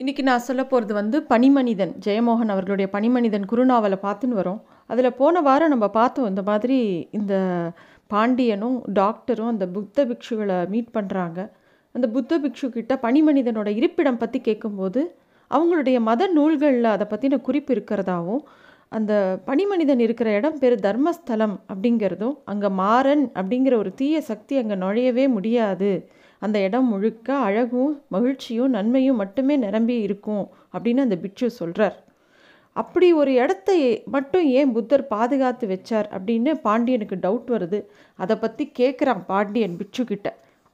[0.00, 4.58] இன்றைக்கி நான் சொல்ல போகிறது வந்து பனிமனிதன் ஜெயமோகன் அவர்களுடைய பனிமனிதன் குறுநாவலை பார்த்துன்னு வரோம்.
[4.90, 6.78] அதில் போன வாரம் நம்ம பார்த்தோம் இந்த மாதிரி
[7.18, 7.34] இந்த
[8.10, 11.38] பாண்டியனும் டாக்டரும் அந்த புத்த பிக்ஷுகளை மீட் பண்ணுறாங்க
[11.94, 15.02] அந்த புத்த பிக்ஷு கிட்ட பனிமனிதனோட இருப்பிடம் பற்றி கேட்கும்போது
[15.50, 18.42] அவங்களுடைய மத நூல்களில் அதை பற்றின குறிப்பு இருக்கிறதாவும்
[18.98, 19.12] அந்த
[19.46, 25.92] பனிமனிதன் இருக்கிற இடம் பேர் தர்மஸ்தலம் அப்படிங்கிறதும் அங்கே மாறன் அப்படிங்கிற ஒரு தீய சக்தி அங்கே நுழையவே முடியாது.
[26.44, 30.44] அந்த இடம் முழுக்க அழகும் மகிழ்ச்சியும் நன்மையும் மட்டுமே நிரம்பி இருக்கும்
[30.74, 31.96] அப்படின்னு அந்த பிட்சு சொல்கிறார்
[32.76, 33.70] அப்படி ஒரு இடத்த
[34.04, 37.78] மட்டும் ஏன் புத்தர் பாதுகாத்து வச்சார் அப்படின்னு பாண்டியனுக்கு டவுட் வருது.
[38.18, 40.28] அதை பற்றி கேட்குறான் பாண்டியன் பிட்சு கிட்ட.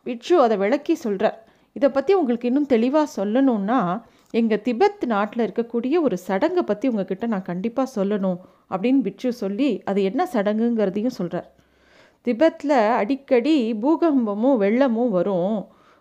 [0.06, 1.38] பிட்சு அதை விளக்கி சொல்கிறார்
[1.76, 3.80] இதை பற்றி உங்களுக்கு இன்னும் தெளிவாக சொல்லணும்னா
[4.34, 8.38] எங்கள் திபெத் நாட்டில் இருக்கக்கூடிய ஒரு சடங்கை பற்றி உங்ககிட்ட நான் கண்டிப்பாக சொல்லணும்
[8.70, 11.48] அப்படின்னு பிட்சு சொல்லி அது என்ன சடங்குங்கிறதையும் சொல்கிறார்
[12.26, 15.58] திபெத்தில் அடிக்கடி பூகம்பமும் வெள்ளமும் வரும்.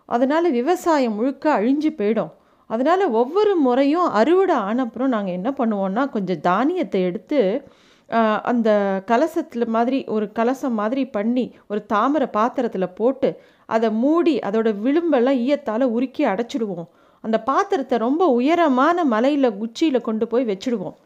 [0.08, 2.32] அதனால் விவசாயம் முழுக்க அழிஞ்சு போயிடும்.
[2.70, 7.40] அதனால் ஒவ்வொரு முறையும் அறுவடை ஆனப்புறம் நாங்கள் என்ன பண்ணுவோன்னா கொஞ்சம் தானியத்தை எடுத்து
[8.50, 8.68] அந்த
[9.10, 13.28] கலசத்தில் மாதிரி ஒரு கலசம் மாதிரி பண்ணி ஒரு தாமரை பாத்திரத்தில் போட்டு
[13.74, 16.88] அதை மூடி அதோட விளிம்பெல்லாம் ஈயத்தால் உருக்கி அடைச்சிடுவோம்.
[17.24, 20.96] அந்த பாத்திரத்தை ரொம்ப உயரமான மலையில் உச்சியில் கொண்டு போய் வச்சுடுவோம்.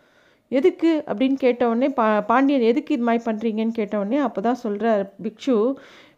[0.53, 5.57] எதுக்கு அப்படின்னு கேட்டவுடனே பா பாண்டியன் எதுக்கு இது மாதிரி பண்ணுறீங்கன்னு கேட்டவுடனே அப்போ தான் சொல்கிறார் பிக்ஷு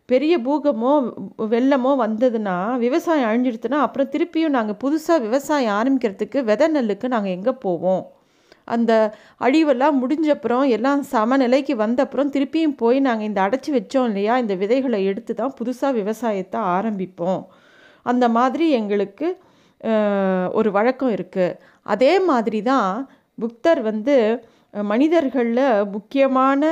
[0.09, 0.93] பெரிய பூகமோ
[1.53, 8.05] வெள்ளமோ வந்ததுன்னா விவசாயம் அழிஞ்சிடுத்துனா அப்புறம் திருப்பியும் நாங்கள் புதுசாக விவசாயம் ஆரம்பிக்கிறதுக்கு விதை நெல்லுக்கு நாங்கள் எங்கே போவோம்?
[8.69, 8.93] அந்த
[9.47, 15.35] அழிவெல்லாம் முடிஞ்சப்புறம் எல்லாம் சமநிலைக்கு வந்தப்புறம் திருப்பியும் போய் நாங்கள் இந்த அடைச்சி வச்சோம் இல்லையா இந்த விதைகளை எடுத்து
[15.35, 17.43] தான் புதுசாக விவசாயத்தை ஆரம்பிப்போம்.
[18.07, 19.29] அந்த மாதிரி எங்களுக்கு
[20.59, 22.91] ஒரு வழக்கம் இருக்குது அதே மாதிரி தான்
[23.39, 24.17] புத்தர் வந்து
[24.93, 26.63] மனிதர்களில் முக்கியமான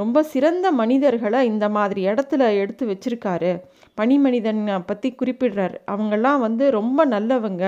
[0.00, 3.50] ரொம்ப சிறந்த மனிதர்களை இந்த மாதிரி இடத்துல எடுத்து வச்சுருக்காரு.
[3.98, 5.74] பனிமனிதனை பற்றி குறிப்பிடுறார்.
[5.92, 7.64] அவங்கெல்லாம் வந்து ரொம்ப நல்லவங்க.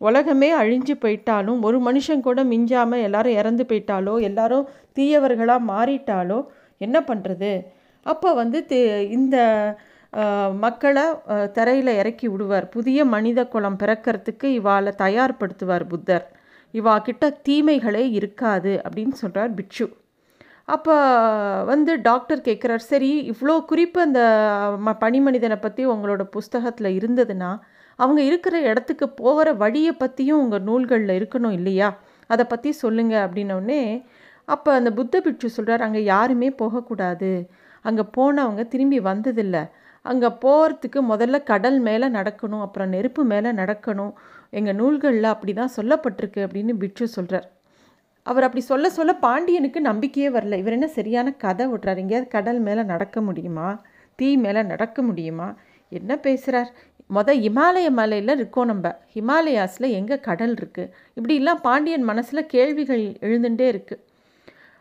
[0.00, 6.38] உலகமே அழிஞ்சு போயிட்டாலும் ஒரு மனுஷன் கூட மிஞ்சாமல் எல்லாரும் இறந்து போயிட்டாலோ எல்லாரும் தீயவர்களாக மாறிட்டாலோ
[6.86, 7.52] என்ன பண்ணுறது
[8.06, 8.58] அப்போ வந்து
[9.18, 9.36] இந்த
[10.64, 11.04] மக்களை
[11.56, 12.66] தரையில் இறக்கி விடுவார்.
[12.74, 16.26] புதிய மனித குலம் பிறக்கிறதுக்கு இவாளை தயார்படுத்துவார் புத்தர்.
[16.78, 19.86] இவா கிட்ட தீமைகளே இருக்காது அப்படின்னு சொல்கிறார் பிட்சு
[20.74, 20.94] அப்போ
[21.70, 24.20] வந்து டாக்டர் கேட்குறார் சரி இவ்வளோ குறிப்பு அந்த
[24.86, 27.50] ம பனிமனிதனை பற்றி உங்களோட புஸ்தகத்தில் இருந்ததுன்னா
[27.98, 31.88] அவங்க இருக்கிற இடத்துக்கு போகிற வழியை பற்றியும் உங்கள் நூல்களில் இருக்கணும் இல்லையா?
[32.30, 33.80] அதை பற்றி சொல்லுங்கள் அப்படின்னோடனே
[34.48, 37.30] அப்போ அந்த புத்த பிட்சு சொல்கிறார் அங்கே யாருமே போகக்கூடாது.
[37.84, 39.62] அங்கே போனவங்க திரும்பி வந்ததில்லை.
[40.04, 44.12] அங்கே போகிறதுக்கு முதல்ல கடல் மேலே நடக்கணும் அப்புறம் நெருப்பு மேலே நடக்கணும்.
[44.50, 47.46] எங்கள் நூல்களில் அப்படி தான் சொல்லப்பட்டிருக்கு அப்படின்னு பிட்சு சொல்கிறார்
[48.26, 50.56] அவர் அப்படி சொல்ல சொல்ல பாண்டியனுக்கு நம்பிக்கையே வரல.
[50.56, 53.68] இவர் என்ன சரியான கதை விட்றாரு எங்கேயாவது கடல் மேலே நடக்க முடியுமா?
[54.16, 55.48] தீ மேலே நடக்க முடியுமா?
[55.88, 56.70] என்ன பேசுகிறார்
[57.14, 58.98] மொதல் இமாலய மலையில் இருக்கோம் நம்ம.
[59.14, 64.02] ஹிமாலயாஸில் எங்கே கடல் இருக்குது இப்படிலாம் பாண்டியன் மனசில் கேள்விகள் எழுந்துகிட்டே இருக்குது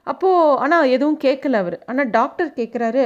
[0.07, 1.77] அப்போது ஆனால் எதுவும் கேட்கல அவர்.
[1.89, 3.05] ஆனால் டாக்டர் கேட்குறாரு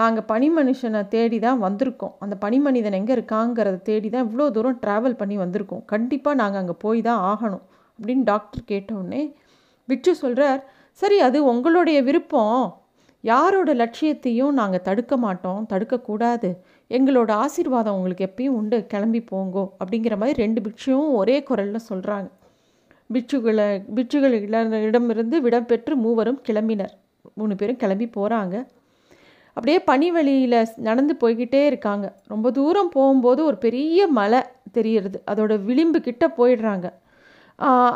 [0.00, 2.14] நாங்கள் பனி மனுஷனை தேடி தான் வந்திருக்கோம்.
[2.24, 5.82] அந்த பனி மனிதன் எங்கே இருக்காங்கிறத தேடி தான் இவ்வளோ தூரம் ட்ராவல் பண்ணி வந்திருக்கோம்.
[5.92, 7.64] கண்டிப்பாக நாங்கள் அங்கே போய் தான் ஆகணும்.
[7.98, 9.22] அப்படின்னு டாக்டர் கேட்டவுடனே
[9.88, 10.60] பிட்சு சொல்கிறார்
[11.02, 12.64] சரி அது உங்களுடைய விருப்பம்.
[13.24, 15.62] யாரோட லட்சியத்தையும் நாங்கள் தடுக்க மாட்டோம்.
[15.72, 16.48] தடுக்கக்கூடாது
[16.90, 18.78] எங்களோட ஆசீர்வாதம் உங்களுக்கு எப்பயும் உண்டு.
[18.92, 19.64] கிளம்பி போங்கோ.
[19.80, 22.28] அப்படிங்கிற மாதிரி ரெண்டு பிட்சுவும் ஒரே குரலில் சொல்கிறாங்க
[23.14, 26.94] பிட்சுகளை பிட்சுகளிடம் இடமிருந்து விடம்பெற்று மூவரும் கிளம்பினர்.
[27.38, 28.56] மூணு பேரும் கிளம்பி போகிறாங்க
[29.56, 30.56] அப்படியே பனிவெளியில்
[30.86, 32.06] நடந்து போய்கிட்டே இருக்காங்க.
[32.32, 34.40] ரொம்ப தூரம் போகும்போது ஒரு பெரிய மலை
[34.76, 35.18] தெரிகிறது.
[35.30, 36.86] அதோட விளிம்பு கிட்ட போயிடுறாங்க.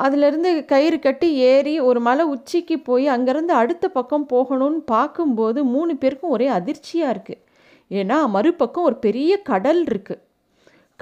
[0.05, 6.35] அதிலிருந்து கயிறு கட்டி ஏறி ஒரு மலை உச்சிக்கு போய் அங்கேருந்து அடுத்த பக்கம் போகணும்னு பார்க்கும்போது மூணு பேருக்கும்
[6.37, 7.43] ஒரே அதிர்ச்சியாக இருக்குது
[7.91, 10.23] ஏன்னா மறுபக்கம் ஒரு பெரிய கடல் இருக்குது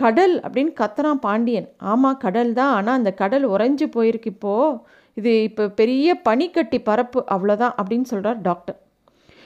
[0.02, 1.68] கடல் அப்படின்னு கத்துறான் பாண்டியன்.
[1.92, 2.72] ஆமாம் கடல் தான்.
[2.78, 4.76] ஆனால் அந்த கடல் உறைஞ்சி போயிருக்கு இப்போது
[5.20, 8.78] இது இப்போ பெரிய பனிக்கட்டி பரப்பு அவ்வளோதான் அப்படின்னு சொல்கிறார் டாக்டர்.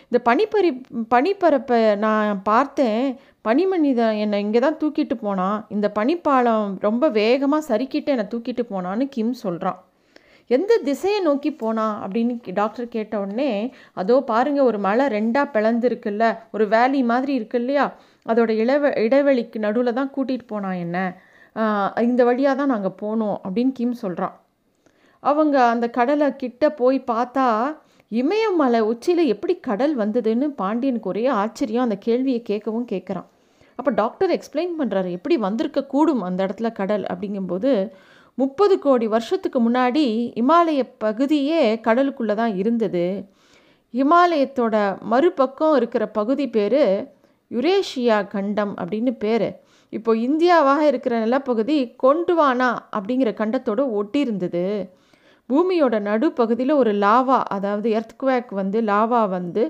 [0.09, 0.71] இந்த பனிப்பறி
[1.15, 3.05] பனிப்பரப்பை நான் பார்த்தேன்.
[3.47, 5.57] பனிமனிதன் என்னை இங்கே தான் தூக்கிட்டு போனான்.
[5.77, 9.81] இந்த பனிப்பாலம் ரொம்ப வேகமாக சறுக்கிட்டு என்னை தூக்கிட்டு போனான்னு கிம் சொல்கிறான்
[10.55, 13.51] எந்த திசையை நோக்கி போனா அப்படின்னு டாக்டர் கேட்ட உடனே
[14.01, 17.87] அதோ பாருங்கள் ஒரு மலை ரெண்டாக பிளந்துருக்குல்ல ஒரு வேலி மாதிரி இருக்கு இல்லையா?
[18.27, 20.99] அதோட இளவ இடைவெளிக்கு நடுவில் தான் கூட்டிகிட்டு போனான் என்ன?
[22.11, 24.37] இந்த வழியாக தான் நாங்கள் போனோம் அப்படின்னு கிம் சொல்கிறான்
[25.23, 27.47] அவங்க அந்த கடலை கிட்ட போய் பார்த்தா
[28.21, 33.29] இமயமலை உச்சியில் எப்படி கடல் வந்ததுன்னு பாண்டியனுக்கு ஒரே ஆச்சரியம் அந்த கேள்வியை கேட்கவும் கேட்குறான்.
[33.79, 37.05] அப்போ டாக்டர் எக்ஸ்பிளைன் பண்ணுறாரு எப்படி வந்திருக்க கூடும் அந்த இடத்துல கடல்?
[37.13, 37.71] அப்படிங்கும்போது
[38.39, 40.05] முப்பது கோடி வருஷத்துக்கு முன்னாடி
[40.43, 43.05] இமாலய பகுதியே கடலுக்குள்ளே தான் இருந்தது.
[43.95, 44.75] இமாலயத்தோட
[45.13, 46.83] மறுபக்கம் இருக்கிற பகுதி பேர்
[47.51, 49.49] யுரேஷியா கண்டம் அப்படின்னு பேர்.
[49.93, 54.65] இப்போ இந்தியாவாக இருக்கிற நிலப்பகுதி கொண்டுவானா அப்படிங்கிற கண்டத்தோடு ஒட்டி இருந்தது
[55.51, 59.63] பூமியோட நடுப்பகுதியில் ஒரு லாவா அதாவது எர்த்குவேக் வந்து லாவா வந்து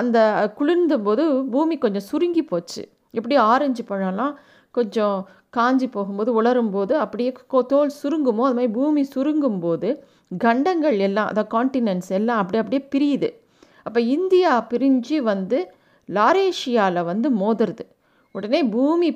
[0.00, 0.18] அந்த
[0.58, 1.24] குளிர்ந்த போது
[1.54, 2.82] பூமி கொஞ்சம் சுருங்கி போச்சு.
[3.18, 4.34] எப்படி ஆரஞ்சு பழம்லாம்
[4.74, 5.18] கொஞ்சம்
[5.56, 7.30] காஞ்சி போகும்போது உலரும் போது அப்படியே
[7.72, 9.88] தோல் சுருங்குமோ அது மாதிரி பூமி சுருங்கும் போது
[10.44, 13.30] கண்டங்கள் எல்லாம் அதாவது காண்டினென்ட்ஸ் எல்லாம் அப்படியே அப்படியே பிரியுது.
[13.86, 15.58] அப்போ இந்தியா பிரிஞ்சு வந்து
[16.08, 17.84] லாரேஷியாவில் வந்து மோதுறது.
[18.34, 19.08] உடனே பூமி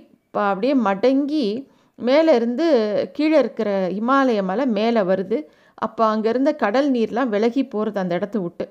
[0.50, 1.46] அப்படியே மடங்கி
[1.98, 2.66] மேலே இருந்து
[3.16, 3.68] கீழே இருக்கிற
[4.00, 5.38] இமாலய மலை மேலே வருது.
[5.78, 8.64] அப்போ அங்கே இருந்த கடல் நீர்லாம் விலகி போகிறது அந்த இடத்த விட்டு.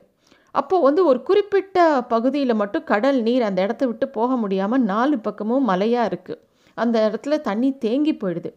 [0.55, 1.77] அப்போது வந்து ஒரு குறிப்பிட்ட
[2.13, 6.41] பகுதியில் மட்டும் கடல் நீர் அந்த இடத்த விட்டு போக முடியாமல் நாலு பக்கமும் மலையாக இருக்குது
[6.73, 8.51] அந்த இடத்துல தண்ணி தேங்கி போயிடுது.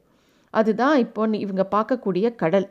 [0.51, 2.69] அதுதான் இப்போ இவங்க பார்க்கக்கூடிய கடல்.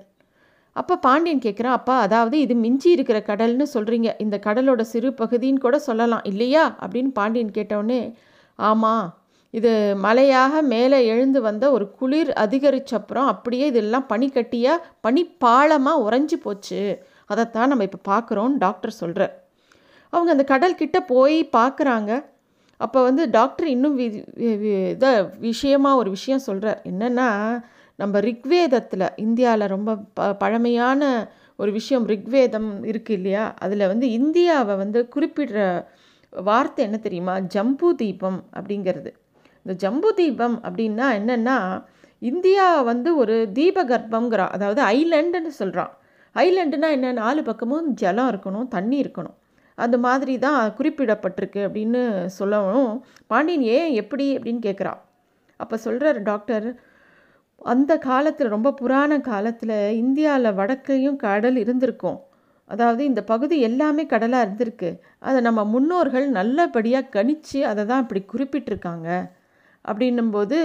[0.74, 5.80] அப்போ பாண்டியன் கேட்குறான் அப்பா அதாவது இது மிஞ்சி இருக்கிற கடல்னு சொல்கிறீங்க இந்த கடலோட சிறு பகுதின்னு கூட
[5.80, 6.78] சொல்லலாம் இல்லையா?
[6.82, 8.16] அப்படின்னு பாண்டியன் கேட்டவுடனே
[8.60, 9.06] ஆமாம்
[9.54, 17.02] இது மலையாக மேலே எழுந்து வந்த ஒரு குளிர் அதிகரிச்சப்புறம் அப்படியே இதெல்லாம் பனிக்கட்டியாக பனிப்பாளமாக உறைஞ்சி போச்சு.
[17.26, 19.34] அதைத்தான் நம்ம இப்போ பார்க்குறோன்னு டாக்டர் சொல்கிறார்
[20.10, 22.26] அவங்க அந்த கடல் கிட்ட போய் பார்க்குறாங்க.
[22.82, 24.06] அப்போ வந்து டாக்டர் இன்னும் வி
[24.92, 27.28] இதை விஷயமாக ஒரு விஷயம் சொல்கிறார் என்னென்னா
[28.00, 31.02] நம்ம ரிக்வேதத்தில் இந்தியாவில் ரொம்ப ப பழமையான
[31.60, 33.44] ஒரு விஷயம் ரிக்வேதம் இருக்குது இல்லையா?
[33.56, 35.60] அதில் வந்து இந்தியாவை வந்து குறிப்பிடுற
[36.34, 37.36] வார்த்தை என்ன தெரியுமா?
[37.54, 39.12] ஜம்பு தீபம் அப்படிங்கிறது.
[39.66, 41.58] இந்த ஜம்பு தீபம் அப்படின்னா என்னென்னா
[42.22, 45.94] இந்தியா வந்து ஒரு தீபகற்பம்ங்கிறான் அதாவது ஐலண்டுன்னு சொல்கிறான்
[46.36, 47.12] ஐலண்டுனா என்ன?
[47.14, 49.38] நாலு பக்கமும் ஜலம் இருக்கணும் தண்ணி இருக்கணும்.
[49.78, 52.02] அந்த மாதிரி தான் குறிப்பிடப்பட்டிருக்கு அப்படின்னு
[52.40, 52.92] சொல்லவும்
[53.28, 54.38] பாண்டியன் ஏன் எப்படி?
[54.38, 54.94] அப்படின்னு கேட்குறா.
[55.60, 56.68] அப்போ சொல்கிறார் டாக்டர்
[57.62, 62.18] அந்த காலத்தில் ரொம்ப புராண காலத்தில் இந்தியாவில் வடக்கையும் கடல் இருந்திருக்கும்.
[62.70, 64.90] அதாவது இந்த பகுதி எல்லாமே கடலாக இருந்திருக்கு.
[65.20, 69.10] அதை நம்ம முன்னோர்கள் நல்லபடியாக கணித்து அதை தான் இப்படி குறிப்பிட்டிருக்காங்க.
[69.86, 70.58] அப்படின்னும்போது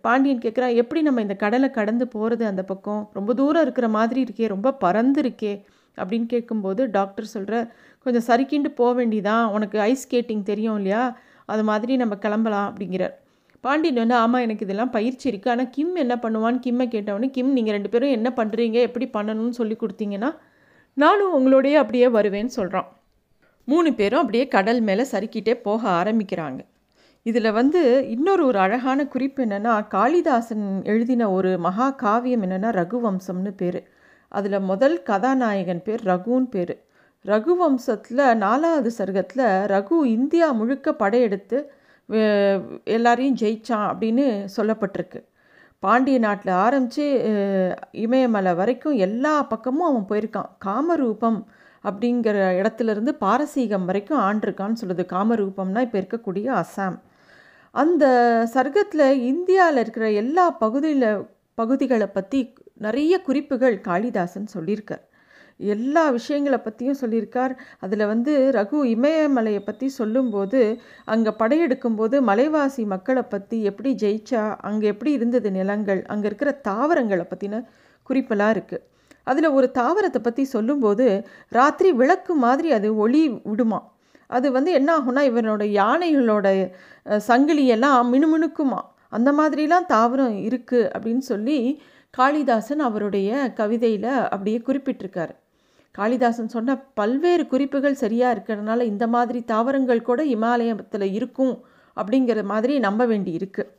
[0.00, 3.02] பாண்டியன் கேட்குறா எப்படி நம்ம இந்த கடலை கடந்து போகிறது அந்த பக்கம்?
[3.12, 5.54] ரொம்ப தூரம் இருக்கிற மாதிரி இருக்கே ரொம்ப பறந்து இருக்கே.
[6.02, 7.54] அப்படின்னு கேட்கும்போது டாக்டர் சொல்கிற
[8.06, 9.46] கொஞ்சம் சறுக்கிண்டு போக வேண்டிதான்.
[9.56, 11.02] உனக்கு ஐஸ் ஸ்கேட்டிங் தெரியும் இல்லையா?
[11.52, 13.14] அது மாதிரி நம்ம கிளம்பலாம் அப்படிங்கிறார்.
[13.64, 17.76] பாண்டியன் வந்து ஆமாம் எனக்கு இதெல்லாம் பயிற்சி இருக்குது ஆனால் கிம் என்ன பண்ணுவான்னு கிம்மை கேட்டவொடனே கிம் நீங்கள்
[17.76, 20.30] ரெண்டு பேரும் என்ன பண்ணுறீங்க எப்படி பண்ணணும்னு சொல்லி கொடுத்தீங்கன்னா
[20.96, 22.88] நானும் உங்களோடையே அப்படியே வருவேன்னு சொல்கிறான்
[23.68, 26.60] மூணு பேரும் அப்படியே கடல் மேலே சறுக்கிட்டே போக ஆரம்பிக்கிறாங்க.
[27.26, 27.80] இதில் வந்து
[28.10, 33.80] இன்னொரு ஒரு அழகான குறிப்பு என்னென்னா காளிதாசன் எழுதின ஒரு மகா காவியம் என்னென்னா ரகுவம்சம்னு பேர்.
[34.28, 36.74] அதில் முதல் கதாநாயகன் பேர் ரகுன்னு பேர்.
[37.24, 41.58] ரகு வம்சத்தில் நாலாவது சர்க்கத்தில் ரகு இந்தியா முழுக்க படையெடுத்து
[42.96, 44.26] எல்லாரையும் ஜெயித்தான் அப்படின்னு
[44.56, 45.20] சொல்லப்பட்டிருக்கு.
[45.82, 47.06] பாண்டிய நாட்டில் ஆரம்பித்து
[48.04, 50.50] இமயமலை வரைக்கும் எல்லா பக்கமும் அவன் போயிருக்கான்.
[50.66, 51.40] காமரூபம்
[51.84, 55.04] அப்படிங்கிற இடத்துலேருந்து பாரசீகம் வரைக்கும் ஆண்டிருக்கான்னு சொல்லுது.
[55.14, 56.96] காமரூபம்னா இப்போ இருக்கக்கூடிய அசாம்.
[57.74, 58.04] அந்த
[58.54, 61.08] சர்க்கத்தில் இந்தியாவில் இருக்கிற எல்லா பகுதியில்
[61.60, 62.40] பகுதிகளை பற்றி
[62.86, 65.04] நிறைய குறிப்புகள் காளிதாசன் சொல்லியிருக்கார்.
[65.60, 67.54] எல்லா விஷயங்களை பற்றியும் சொல்லியிருக்கார்.
[67.84, 70.60] அதில் வந்து ரகு இமயமலையை பற்றி சொல்லும்போது
[71.14, 77.62] அங்கே படையெடுக்கும்போது மலைவாசி மக்களை பற்றி எப்படி ஜெயிச்சா அங்கே எப்படி இருந்தது நிலங்கள் அங்கே இருக்கிற தாவரங்களை பற்றின
[78.10, 78.84] குறிப்பெல்லாம் இருக்குது
[79.30, 81.06] அதில் ஒரு தாவரத்தை பற்றி சொல்லும்போது
[81.58, 83.80] ராத்திரி விளக்கு மாதிரி அது ஒளி விடுமா?
[84.36, 86.46] அது வந்து என்ன ஆகும்னா இவனோட யானைகளோட
[87.28, 88.80] சங்கிலியெல்லாம் மினுமினுக்குமா?
[89.16, 91.58] அந்த மாதிரிலாம் தாவரம் இருக்குது அப்படின்னு சொல்லி
[92.14, 95.34] காளிதாசன் அவருடைய கவிதையில் அப்படியே குறிப்பிட்டிருக்காரு.
[95.94, 101.54] காளிதாசன் சொன்ன பல்வேறு குறிப்புகள் சரியாக இருக்கிறதுனால இந்த மாதிரி தாவரங்கள் கூட இமாலயத்தில் இருக்கும்
[101.96, 103.70] அப்படிங்கிற மாதிரி நம்ப வேண்டி இருக்குது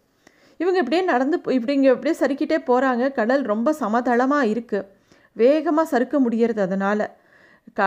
[0.59, 4.87] இவங்க இப்படியே நடந்து இப்படிங்க இப்படியே சறுக்கிட்டே போகிறாங்க கடல் ரொம்ப சமதளமாக இருக்குது
[5.35, 7.05] வேகமாக சறுக்க முடியறது அதனால்.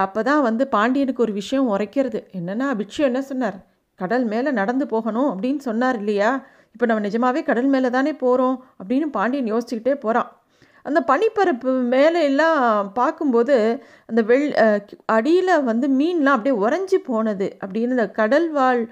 [0.05, 2.21] அப்போ தான் வந்து பாண்டியனுக்கு ஒரு விஷயம் உரைக்கிறது.
[2.39, 3.59] என்னென்னா பிட்சு என்ன சொன்னார்?
[3.95, 6.31] கடல் மேலே நடந்து போகணும் அப்படின்னு சொன்னார் இல்லையா?
[6.75, 10.31] இப்போ நம்ம நிஜமாகவே கடல் மேலே தானே போகிறோம் அப்படின்னு பாண்டியன் யோசிச்சுக்கிட்டே போகிறான்
[10.87, 12.61] அந்த பனிப்பரப்பு மேலே எல்லாம்
[12.93, 13.57] பார்க்கும்போது
[14.11, 14.47] அந்த வெள்
[15.17, 17.49] அடியில் வந்து மீன்லாம் அப்படியே உறைஞ்சி போனது.
[17.63, 18.83] அப்படின்னு இந்த கடல் வாழ்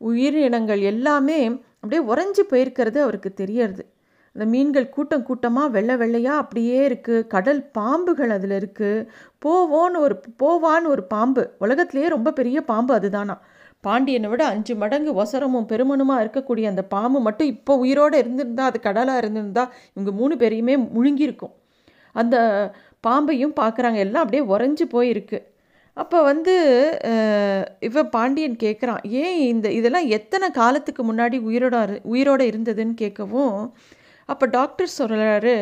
[0.00, 1.40] உயிரினங்கள் எல்லாமே
[1.82, 3.82] அப்படியே உறைஞ்சி போயிருக்கிறது அவருக்கு தெரியறது.
[4.36, 9.06] அந்த மீன்கள் கூட்டம் கூட்டமாக வெள்ளை வெள்ளையாக அப்படியே இருக்குது கடல் பாம்புகள் அதில் இருக்குது
[9.44, 11.42] போவோன்னு ஒரு போவான்னு ஒரு பாம்பு.
[11.58, 13.36] உலகத்திலேயே ரொம்ப பெரிய பாம்பு அதுதானா?
[13.84, 19.22] பாண்டியனை விட அஞ்சு மடங்கு ஒசரமும் பெருமனுமா இருக்கக்கூடிய அந்த பாம்பு மட்டும் இப்போ உயிரோடு இருந்திருந்தா அது கடலாக
[19.22, 21.54] இருந்திருந்தா இவங்க மூணு பேரையுமே முழுங்கியிருக்கும்.
[22.20, 22.36] அந்த
[23.06, 23.98] பாம்பையும் பார்க்குறாங்க.
[24.06, 25.38] எல்லாம் அப்படியே உறைஞ்சி போயிருக்கு.
[25.96, 26.52] அப்போ வந்து
[27.88, 31.76] இவ பாண்டியன் கேட்குறான் ஏன் இந்த இதெல்லாம் எத்தனை காலத்துக்கு முன்னாடி உயிரோட
[32.12, 33.56] உயிரோடு இருந்ததுன்னு கேட்கவும்
[34.28, 35.54] அப்போ டாக்டர் சொல்கிறாரு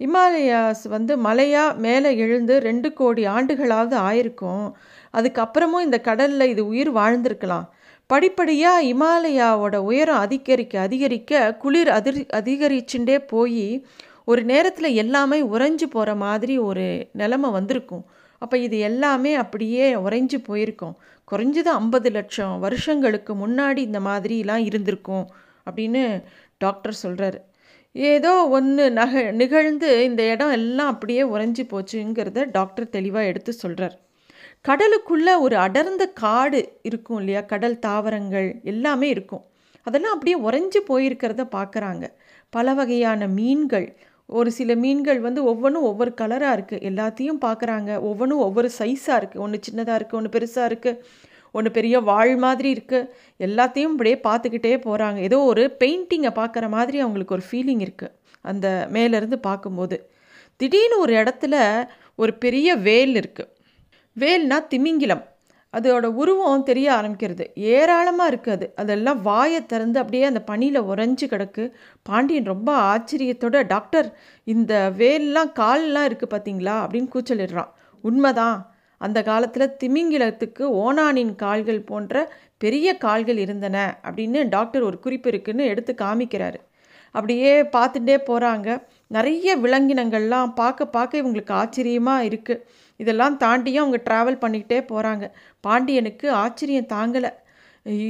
[0.00, 4.66] இமாலயாஸ் வந்து மலையாக மேலே எழுந்து ரெண்டு கோடி ஆண்டுகளாவது ஆயிருக்கும்.
[5.14, 7.66] அதுக்கப்புறமும் இந்த கடலில் இது உயிர் வாழ்ந்திருக்கலாம்.
[8.06, 13.84] படிப்படியாக இமாலயாவோட உயரம் அதிகரிக்க அதிகரிக்க குளிர் அதிர் அதிகரிச்சுட்டே போய்
[14.24, 18.04] ஒரு நேரத்தில் எல்லாமே உறைஞ்சு போகிற மாதிரி ஒரு நிலமை வந்திருக்கும்.
[18.38, 20.96] அப்போ இது எல்லாமே அப்படியே உறைஞ்சு போயிருக்கும்.
[21.32, 25.26] குறைஞ்சது ஐம்பது லட்சம் வருஷங்களுக்கு முன்னாடி இந்த மாதிரிலாம் இருந்திருக்கும்
[25.66, 26.02] அப்படின்னு
[26.58, 27.38] டாக்டர் சொல்கிறாரு
[27.94, 33.96] ஏதோ ஒன்று நக நிகழ்ந்து இந்த இடம் எல்லாம் அப்படியே உறைஞ்சி போச்சுங்கிறத டாக்டர் தெளிவாக எடுத்து சொல்கிறார்
[34.64, 37.40] கடலுக்குள்ளே ஒரு அடர்ந்த காடு இருக்கும் இல்லையா?
[37.52, 39.44] கடல் தாவரங்கள் எல்லாமே இருக்கும்.
[39.86, 42.04] அதெல்லாம் அப்படியே உறைஞ்சி போயிருக்கிறத பார்க்குறாங்க.
[42.52, 43.86] பல வகையான மீன்கள்.
[44.28, 47.90] ஒரு சில மீன்கள் வந்து ஒவ்வொன்றும் ஒவ்வொரு கலராக இருக்குது எல்லாத்தையும் பார்க்குறாங்க.
[48.08, 51.00] ஒவ்வொன்றும் ஒவ்வொரு சைஸாக இருக்குது ஒன்று சின்னதாக இருக்குது ஒன்று பெருசாக இருக்குது
[51.54, 53.08] ஒன்று பெரிய வாழ் மாதிரி இருக்குது
[53.40, 58.14] எல்லாத்தையும் இப்படியே பார்த்துக்கிட்டே போகிறாங்க ஏதோ ஒரு பெயிண்டிங்கை பார்க்குற மாதிரி அவங்களுக்கு ஒரு ஃபீலிங் இருக்குது
[58.44, 59.96] அந்த மேலேருந்து பார்க்கும்போது.
[60.60, 61.56] திடீர்னு ஒரு இடத்துல
[62.14, 63.50] ஒரு பெரிய வேல் இருக்குது
[64.16, 65.24] வேல்னா திமிங்கிலம்.
[65.74, 67.44] அதோட உருவம் தெரிய ஆரம்பிக்கிறது.
[67.54, 68.66] ஏராளமாக இருக்குது அது.
[68.76, 71.64] அதெல்லாம் வாயை திறந்து அப்படியே அந்த பனியில் உறைஞ்சி கிடக்கு.
[72.02, 74.08] பாண்டியன் ரொம்ப ஆச்சரியத்தோட டாக்டர்
[74.44, 77.70] இந்த வேல்லாம் கால்லாம் இருக்குது பார்த்தீங்களா அப்படின்னு கூச்சலிடுறான்.
[78.04, 78.58] உண்மைதான்.
[79.00, 85.92] அந்த காலத்தில் திமிங்கிலத்துக்கு ஓனானின் கால்கள் போன்ற பெரிய கால்கள் இருந்தன அப்படின்னு டாக்டர் ஒரு குறிப்பு இருக்குன்னு எடுத்து
[86.02, 86.58] காமிக்கிறாரு.
[87.14, 88.68] அப்படியே பார்த்துட்டே போகிறாங்க
[89.06, 92.62] நிறைய விலங்கினங்கள்லாம் பார்க்க பார்க்க இவங்களுக்கு ஆச்சரியமாக இருக்குது
[93.02, 95.26] இதெல்லாம் தாண்டியும் அவங்க ட்ராவல் பண்ணிக்கிட்டே போகிறாங்க
[95.66, 97.30] பாண்டியனுக்கு ஆச்சரியம் தாங்கலை.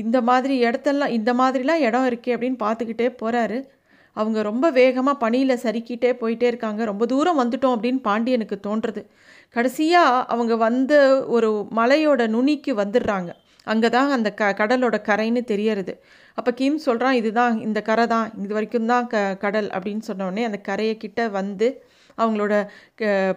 [0.05, 3.59] இந்த மாதிரி இடத்தெல்லாம் இந்த மாதிரிலாம் இடம் இருக்கே அப்படின்னு பார்த்துக்கிட்டே போகிறாரு
[4.17, 6.81] அவங்க ரொம்ப வேகமாக பனியில் சறுக்கிட்டே போயிட்டே இருக்காங்க.
[6.91, 9.03] ரொம்ப தூரம் வந்துட்டோம் அப்படின்னு பாண்டியனுக்கு தோன்றுறது.
[9.57, 10.97] கடைசியாக அவங்க வந்து
[11.37, 13.31] ஒரு மலையோட நுனிக்கு வந்துடுறாங்க.
[13.67, 15.93] அங்கே தான் அந்த க கடலோட கரைன்னு தெரியறது.
[16.39, 20.59] அப்போ கிம் சொல்கிறான் இதுதான் இந்த கரை தான் இது வரைக்கும் தான் க கடல் அப்படின்னு சொன்னோடனே அந்த
[20.69, 21.69] கரையை கிட்ட வந்து
[22.21, 22.55] அவங்களோட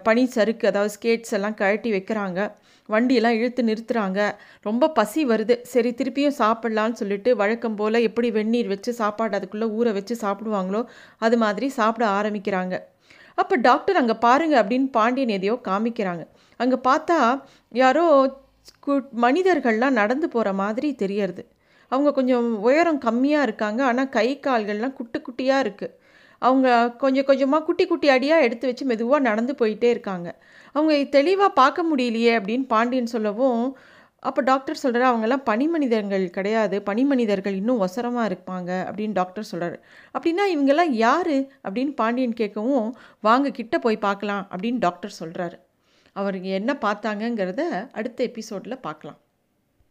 [0.08, 2.40] பனி சறுக்கு அதாவது ஸ்கேட்ஸ் எல்லாம் கழட்டி வைக்கிறாங்க.
[2.88, 4.20] வண்டியெல்லாம் இழுத்து நிறுத்துகிறாங்க
[4.68, 5.54] ரொம்ப பசி வருது.
[5.72, 10.82] சரி திருப்பியும் சாப்பிட்லான்னு சொல்லிட்டு வழக்கம் போல் எப்படி வெந்நீர் வச்சு சாப்பாடு அதுக்குள்ளே ஊற வச்சு சாப்பிடுவாங்களோ
[11.26, 12.74] அது மாதிரி சாப்பிட ஆரம்பிக்கிறாங்க.
[13.40, 16.24] அப்போ டாக்டர் அங்கே பாருங்கள் அப்படின்னு பாண்டியன் எதையோ காமிக்கிறாங்க.
[16.60, 17.18] அங்கே பார்த்தா
[17.82, 18.04] யாரோ
[19.24, 21.42] மனிதர்கள்லாம் நடந்து போகிற மாதிரி தெரியறது.
[21.92, 23.80] அவங்க கொஞ்சம் உயரம் கம்மியாக இருக்காங்க.
[23.90, 25.94] ஆனால் கை கால்கள்லாம் குட்டி குட்டியாக இருக்குது
[26.46, 26.68] அவங்க
[27.02, 30.28] கொஞ்சம் கொஞ்சமாக குட்டி குட்டி அடியாக எடுத்து வச்சு மெதுவாக நடந்து போயிட்டே இருக்காங்க.
[30.74, 33.64] அவங்க தெளிவாக பார்க்க முடியலையே அப்படின்னு பாண்டியன் சொல்லவும்
[34.22, 39.76] அப்போ டாக்டர் சொல்கிறார் அவங்கெல்லாம் பனி மனிதர்கள் கிடையாது பனி மனிதர்கள் இன்னும் ஒசரமாக இருப்பாங்க அப்படின்னு டாக்டர் சொல்கிறாரு
[40.14, 41.36] அப்படின்னா இவங்கெல்லாம் யார்
[41.66, 42.88] அப்படின்னு பாண்டியன் கேட்கவும்
[43.20, 45.58] வாங்க கிட்ட போய் பார்க்கலாம் அப்படின்னு டாக்டர் சொல்கிறாரு
[46.16, 49.18] அவர் என்ன பார்த்தாங்கங்கிறத அடுத்த எபிசோடில் பார்க்கலாம்.